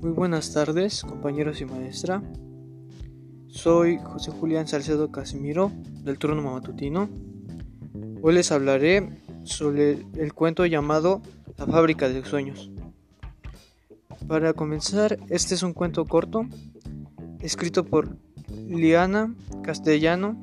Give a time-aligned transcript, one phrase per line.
[0.00, 2.22] Muy buenas tardes, compañeros y maestra.
[3.48, 5.70] Soy José Julián Salcedo Casimiro,
[6.02, 7.10] del turno matutino.
[8.22, 9.10] Hoy les hablaré
[9.44, 11.20] sobre el cuento llamado
[11.58, 12.70] La fábrica de sueños.
[14.26, 16.46] Para comenzar, este es un cuento corto,
[17.40, 18.16] escrito por
[18.68, 20.42] Liana Castellano.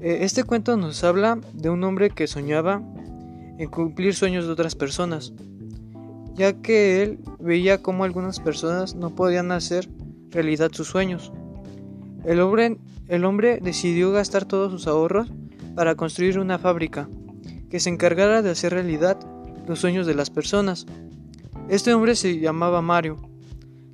[0.00, 2.82] Eh, este cuento nos habla de un hombre que soñaba
[3.58, 5.34] en cumplir sueños de otras personas
[6.34, 9.88] ya que él veía cómo algunas personas no podían hacer
[10.30, 11.32] realidad sus sueños.
[12.24, 15.28] El hombre, decidió gastar todos sus ahorros
[15.74, 17.08] para construir una fábrica
[17.68, 19.18] que se encargara de hacer realidad
[19.66, 20.86] los sueños de las personas.
[21.68, 23.18] Este hombre se llamaba Mario.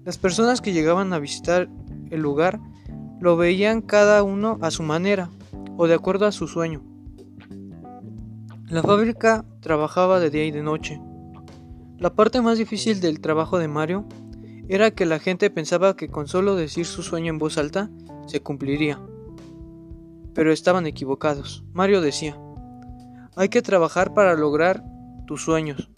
[0.05, 1.69] Las personas que llegaban a visitar
[2.11, 2.61] el lugar
[3.21, 5.31] lo veían cada uno a su manera
[5.77, 6.83] o de acuerdo a su sueño.
[8.69, 11.01] La fábrica trabajaba de día y de noche
[11.99, 14.05] la parte más difícil del trabajo de Mario
[14.69, 17.91] era que la gente pensaba que con solo decir su sueño en voz alta
[18.27, 19.01] se cumpliría.
[20.33, 21.65] Pero estaban equivocados.
[21.73, 22.39] Mario decía,
[23.35, 24.85] hay que trabajar para lograr
[25.27, 25.91] tus sueños.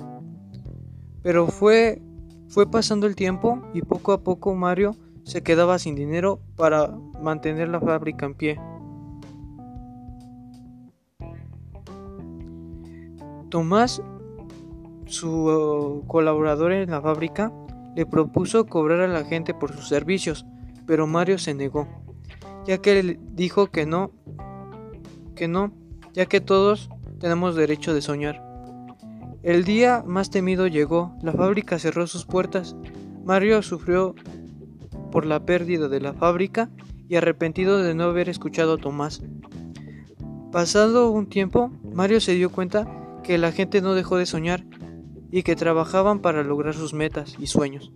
[1.22, 2.00] Pero fue,
[2.48, 7.68] fue pasando el tiempo y poco a poco Mario se quedaba sin dinero para mantener
[7.68, 8.60] la fábrica en pie.
[13.50, 14.00] Tomás
[15.11, 17.53] su colaborador en la fábrica
[17.97, 20.47] le propuso cobrar a la gente por sus servicios,
[20.86, 21.89] pero Mario se negó,
[22.66, 24.12] ya que él dijo que no,
[25.34, 25.72] que no,
[26.12, 28.42] ya que todos tenemos derecho de soñar.
[29.42, 32.77] El día más temido llegó, la fábrica cerró sus puertas,
[33.25, 34.14] Mario sufrió
[35.11, 36.70] por la pérdida de la fábrica
[37.08, 39.22] y arrepentido de no haber escuchado a Tomás.
[40.53, 42.86] Pasado un tiempo, Mario se dio cuenta
[43.25, 44.65] que la gente no dejó de soñar
[45.30, 47.92] y que trabajaban para lograr sus metas y sueños.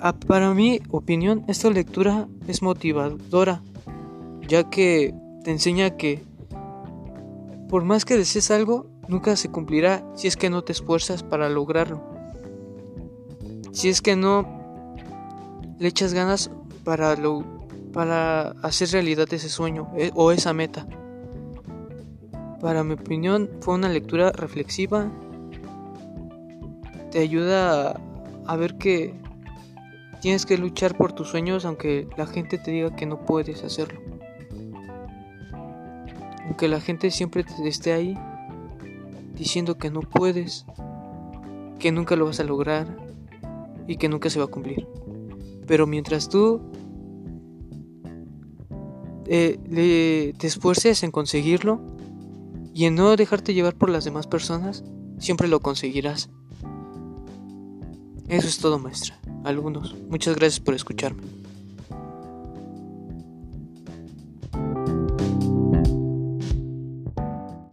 [0.00, 3.62] Ah, para mi opinión, esta lectura es motivadora,
[4.46, 6.22] ya que te enseña que
[7.68, 11.50] por más que desees algo, nunca se cumplirá si es que no te esfuerzas para
[11.50, 12.02] lograrlo.
[13.72, 14.46] Si es que no
[15.78, 16.50] le echas ganas
[16.82, 17.14] para,
[17.92, 20.86] para hacer realidad ese sueño eh, o esa meta.
[22.60, 25.10] Para mi opinión fue una lectura reflexiva
[27.10, 28.00] te ayuda
[28.46, 29.14] a, ver que
[30.20, 34.00] tienes que luchar por tus sueños aunque la gente te diga que no puedes hacerlo.
[36.44, 38.16] Aunque la gente siempre te esté ahí
[39.34, 40.66] diciendo que no puedes,
[41.78, 42.96] que nunca lo vas a lograr
[43.86, 44.86] y que nunca se va a cumplir.
[45.66, 46.60] Pero mientras tú
[49.26, 51.80] eh, te esfuerces en conseguirlo
[52.72, 54.84] y en no dejarte llevar por las demás personas,
[55.18, 56.30] siempre lo conseguirás.
[58.28, 59.18] Eso es todo, maestra.
[59.44, 59.94] Algunos.
[60.08, 61.22] Muchas gracias por escucharme.